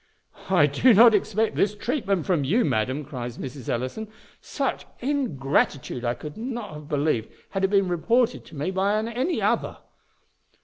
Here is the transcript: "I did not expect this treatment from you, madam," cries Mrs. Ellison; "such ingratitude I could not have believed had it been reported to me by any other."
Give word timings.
"I 0.49 0.65
did 0.65 0.95
not 0.97 1.13
expect 1.13 1.55
this 1.55 1.75
treatment 1.75 2.25
from 2.25 2.43
you, 2.43 2.65
madam," 2.65 3.05
cries 3.05 3.37
Mrs. 3.37 3.69
Ellison; 3.69 4.07
"such 4.39 4.87
ingratitude 4.99 6.03
I 6.03 6.15
could 6.15 6.37
not 6.37 6.73
have 6.73 6.89
believed 6.89 7.31
had 7.51 7.63
it 7.63 7.67
been 7.69 7.87
reported 7.87 8.43
to 8.45 8.55
me 8.55 8.71
by 8.71 8.95
any 8.97 9.43
other." 9.43 9.77